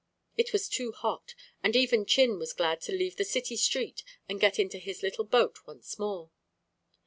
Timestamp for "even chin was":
1.75-2.53